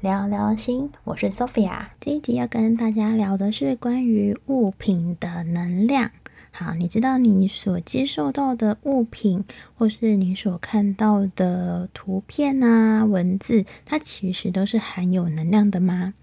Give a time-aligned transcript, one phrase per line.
[0.00, 1.86] 聊聊心，我是 Sophia。
[2.00, 6.10] 这一集要跟大家聊的是关于物品的能量。
[6.50, 16.14] 好，你知道你所接受到的物品，或是你所看到的图片啊、文字，它其实都是含有能量的吗？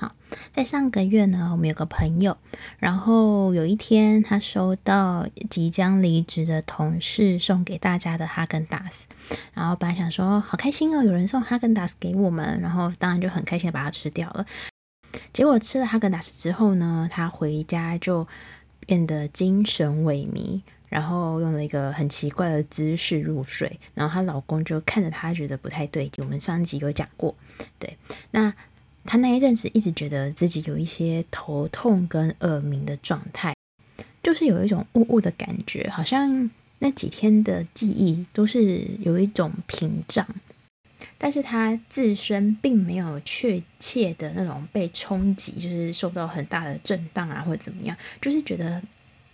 [0.00, 0.14] 好，
[0.52, 2.36] 在上个月呢，我们有个朋友，
[2.78, 9.06] 然后有一天他收到即将离职的同事送给大家的哈根达斯，
[9.54, 14.46] 然后本来想说好开心哦，有人送哈根达斯给我们，然后当然就很开心的把它吃掉了。
[15.32, 18.24] 结果吃了哈根达斯之后呢，他回家就
[18.86, 26.24] 变得精神萎靡，然后用了一个很奇怪的姿势入睡，然后她老公就看着她觉得不太对劲。
[26.24, 27.34] 我们上集有讲过，
[27.80, 27.98] 对，
[28.30, 28.54] 那。
[29.10, 33.54] 他那一阵子一直觉得自己有一些头痛跟耳鸣的状态，
[34.22, 40.26] 就是有一种雾雾的感觉，好像那几天的记忆都是有一种屏障，
[41.16, 48.82] 但是他自身并没有确切的那种被冲击，就是受到很大的震荡啊，或者怎么样，就是觉得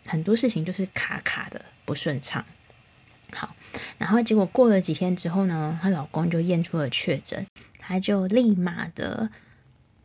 [0.06, 2.44] 很多事情就是卡卡的不顺畅。
[3.32, 3.52] 好，
[3.98, 7.44] 然后结果过了几天之后呢，她老公就验出了确诊，
[7.80, 9.28] 她就立马的。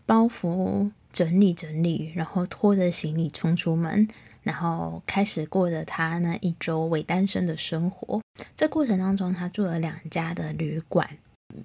[0.09, 4.07] 包袱整理整理，然后拖着行李冲出门，
[4.41, 8.19] 然后开始过着他那一周伪单身的生活。
[8.55, 11.07] 这过程当中，他住了两家的旅馆，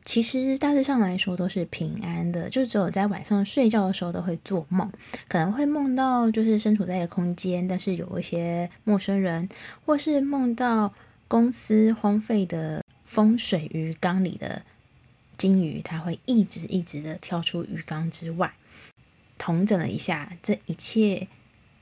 [0.05, 4.93] 其实大致上来说都是平安的，就只有在晚上睡觉的时候都会做梦，
[5.27, 9.49] 可能会梦到就是身处在一个空间，但是有一些陌生人，
[9.87, 10.93] 或是梦到
[11.27, 14.61] 公司荒废的风水鱼缸里的。
[15.37, 18.53] 金鱼，它会一直一直的跳出鱼缸之外，
[19.39, 21.27] 统整了一下，这一切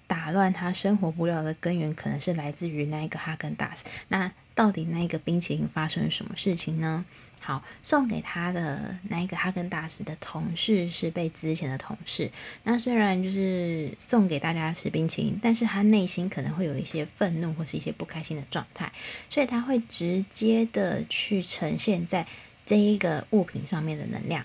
[0.06, 3.84] 打乱他生活不了的根源，可能是来自于那一个哈根达斯。
[4.08, 7.04] 那到底那个冰淇淋发生了什么事情呢？
[7.40, 12.30] 好，送给他的那一个哈根达斯的同事是被之前的同事。
[12.62, 18.92] 那虽然就是送给大家吃冰淇淋，但是他内心可能会有一些愤怒或是一些不开心的状态，
[19.28, 22.26] 所以他会直接的去呈现在。
[22.64, 24.44] 这一个物品上面的能量，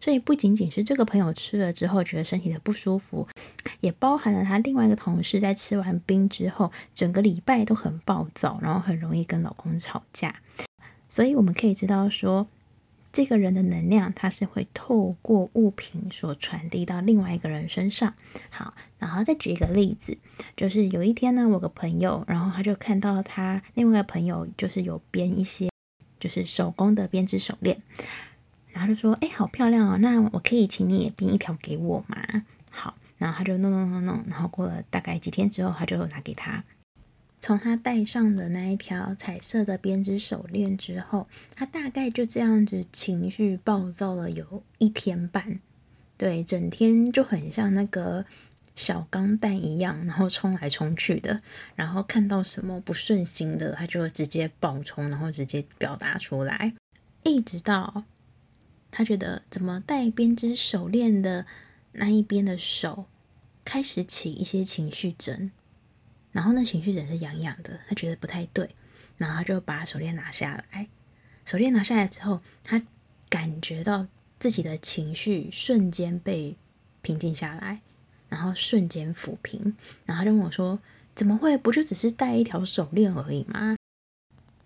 [0.00, 3.26] 所以不仅仅是这个朋友吃了之后觉得身体的不舒服，
[3.80, 10.34] 也包含了他另外一个同事在吃完冰之后，整个礼拜都很暴躁，然后很容易跟老公吵架。
[11.08, 12.46] 所以我们可以知道说，
[13.10, 18.14] 这个人的能量他是会透过物品所传递到另外一个人身上。
[18.50, 20.16] 好，然后再举一个例子，
[20.54, 25.68] 就是有一天呢，我个朋友，然后他就看到他另外一个朋友就是有编一些。
[26.18, 27.80] 就是手工的编织手链，
[28.72, 32.16] 然后就说：“哎，好漂亮哦，那我可以请你也编一条给我吗？”
[32.70, 36.64] 好，然后他就弄弄弄弄，然后过了大概几天之后，他就拿给他。
[37.40, 45.60] 从他戴上的那一条彩色的编织手链之后，他大概就这样子情绪暴躁了有一天半，
[46.16, 48.24] 对，整天就很像那个。
[48.78, 51.42] 小钢蛋一样，然后冲来冲去的，
[51.74, 56.72] 然后看到什么不顺心的，他就直接爆冲，然后直接表达出来，
[57.24, 58.04] 一直到
[58.92, 61.44] 他觉得怎么戴编织手链的
[61.90, 63.06] 那一边的手
[63.64, 65.50] 开始起一些情绪疹，
[66.30, 68.70] 然后那情绪疹是痒痒的，他觉得不太对，
[69.16, 70.88] 然后他就把手链拿下来，
[71.44, 72.80] 手链拿下来之后，他
[73.28, 74.06] 感觉到
[74.38, 76.56] 自己的情绪瞬间被
[77.02, 77.80] 平静下来。
[78.28, 79.74] 然后瞬间抚平，
[80.04, 80.78] 然后就跟我说
[81.16, 81.56] ：“怎么会？
[81.56, 83.76] 不就只是戴一条手链而已吗？”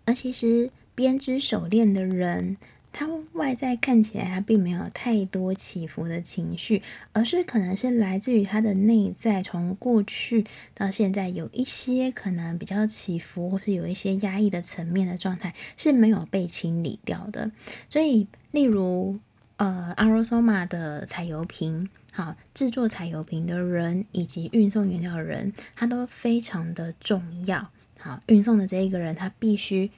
[0.04, 2.56] 而其实编织手链的人，
[2.92, 17.52] 他外在看起来他并没有太多起伏的情绪，而是可能是来自于他的内在，从过去到现在有一些可能比较起伏，或是有一些压抑的层面的状态是没有被清理掉的。
[17.88, 19.20] 所以，例如
[19.56, 21.88] 呃，阿罗索玛的彩油瓶。
[22.14, 27.70] 好，制作彩油瓶的人以及运送原料的人，他都非常的重要。
[27.98, 29.90] 好，运送的这一个人，他必须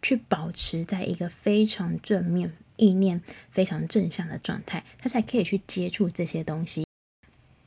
[0.00, 3.20] 去保持在一个非常正面、意念
[3.50, 6.86] 非常正向的状态，他才可以去接触这些东西，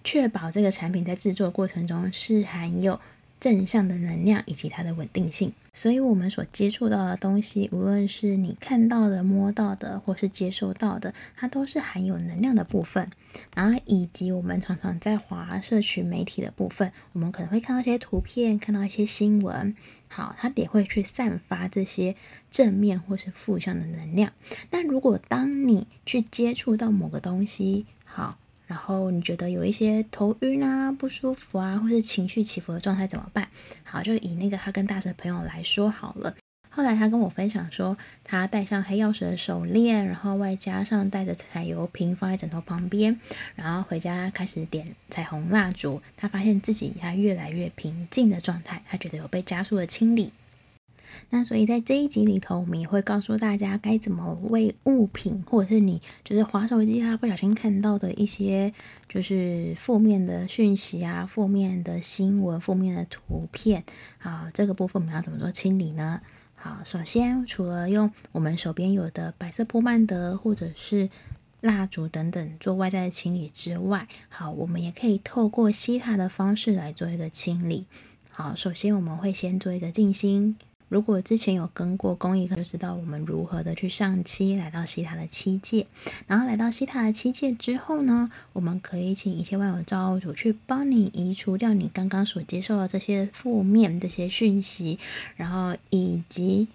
[0.05, 2.97] 确保这个产品在制作过程中是含有
[3.45, 5.53] 正向的能量以及它的稳定性。
[5.71, 13.07] 所以，我们所接触到的东西，无论是你看到的、摸到的，或是接收到的，它都是含有能量的部分。
[13.53, 19.75] 然后，以及我们常常在华社群媒体的部分，我们可能会看到一些图片，看到一些新闻。
[20.07, 22.15] 好，它也会去散发这些
[22.49, 24.33] 正面或是负向的能量。
[24.71, 28.39] 那如果当你去接触到某个东西，好。
[28.67, 33.47] 然后你觉得有一些头晕啊、不舒服啊，或是情绪起伏的状态怎么办？
[33.83, 36.35] 好，就以那个哈根达斯的朋友来说好了。
[36.69, 43.17] 后来他跟我分享说，他戴上黑曜石的手链，然后外加上带着彩油瓶放在枕头旁边，
[43.55, 46.01] 然后回家开始点彩虹蜡烛。
[46.17, 50.33] 他发现自己他越来越平静的状态，他觉得有被加速的清理。
[51.29, 58.73] 那所以在这一集里头，我们也会告诉大家该怎么为物品，或者是你就是滑手机啊，不小心看到的一些
[59.09, 63.83] 就是负面的讯息啊、负面的新闻、负面的图片，
[64.17, 66.21] 好，这个部分我们要怎么做清理呢？
[66.55, 71.09] 好，首先除了用我们手边有的白色波曼德或者是
[71.61, 77.85] 蜡烛等等做外在的清理之外，好，我们也可以透过吸塔的方式来做一个清理。
[78.29, 80.57] 好，首先我们会先做一个静心。
[80.87, 85.87] 如果之前有跟过公益课，就知道我们如何的去上漆，来到西塔的七界。
[86.27, 94.99] 然后来到西塔的七界之后呢，我们可以请一切万有造物主去帮你移除掉你刚刚所接受的这些负面这些讯息，
[95.35, 96.67] 然后以及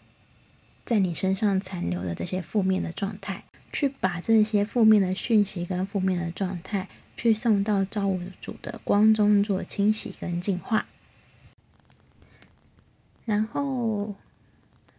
[0.84, 10.86] 在你身上残留的这些负面的状态，去把这些负面的讯息跟负面的状态，去送到造物主的光中做清洗跟净化。
[13.30, 14.16] 然后，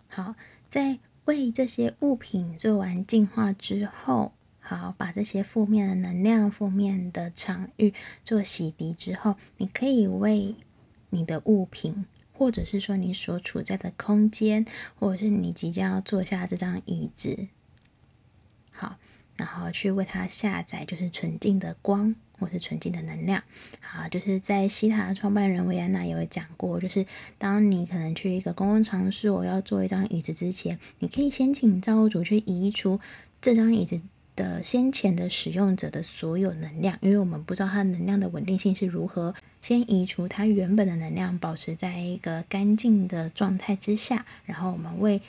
[0.07, 0.35] 好，
[0.69, 4.31] 在为这些物品做完净化之后，
[4.61, 7.93] 好，把这些负面的能量、负面的场域
[8.23, 10.55] 做洗涤之后，你可以为
[11.09, 14.65] 你的物品，或者是说你所处在的空间，
[14.97, 17.49] 或者是你即将要坐下这张椅子，
[18.71, 18.97] 好，
[19.37, 22.15] 然后去为它下载，就是纯净的光。
[22.41, 23.43] 或是纯净的能量，
[23.81, 27.05] 好，就是在西塔的创办人维安娜也有讲过，就是
[27.37, 32.99] 当你可能去一个公共场所，我要坐一张椅子之前，你可以先请造物主去移除
[33.39, 34.01] 这张椅子
[34.35, 45.21] 的先前的使用者的所有能量，因为我们不知道它能量的稳定性是如何，先移除它原本的能量，保持在一个干净的状态之下，然后我们为。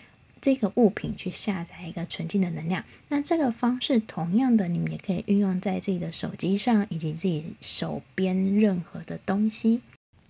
[0.42, 9.80] 这个物品去下载一个纯净的能量，那这个方式同样的，你们也可以运用在自己的手机上，以及自己手边任何的东西。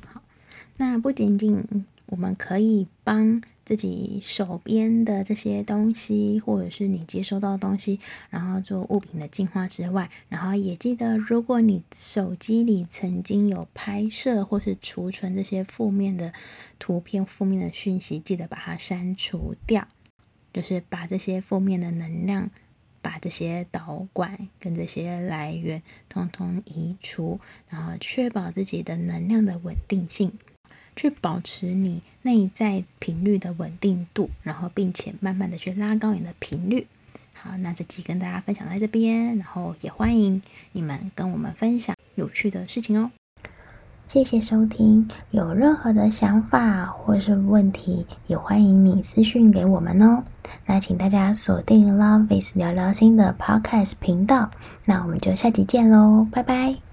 [0.07, 0.21] 好，
[0.77, 1.65] 那不仅仅
[2.09, 7.99] 我们可以帮自己手边的这些东西，或者是你接收到的东西，
[8.29, 16.35] 然后做物品的净化之外，然后也记得，如果你手机里曾经有拍摄或是储存这些负面的
[16.79, 19.89] 图片、负面的讯息，记得把它删除掉。
[20.53, 22.51] 就是把这些负面的能量，
[23.01, 30.33] 把这些导管跟这些来源通通移除，然后确保自己的能量的稳定性，
[30.95, 36.87] 去保持你内在频率的稳定度，然后并且慢慢的去拉高你的频率。
[37.33, 40.41] 好，那这集跟大家分享在这边，然后也欢迎
[40.73, 43.11] 你们跟我们分享有趣的事情哦。
[44.13, 50.23] 谢谢收听，有任何的想法或是问题，也欢迎你私讯给我们哦。
[50.67, 54.51] 那请大家锁定 Love is 聊聊心的 Podcast 频道，
[54.85, 56.92] 那我们就下集见喽，拜拜。